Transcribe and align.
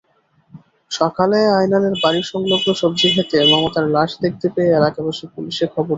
সকালে 0.91 1.39
আয়নালের 1.57 1.95
বাড়িসংলগ্ন 2.03 2.67
সবজিখেতে 2.81 3.37
মমতার 3.51 3.85
লাশ 3.95 4.11
দেখতে 4.23 4.47
পেয়ে 4.53 4.75
এলাকাবাসী 4.75 5.25
পুলিশে 5.33 5.65
খবর 5.67 5.81
দেন। 5.81 5.89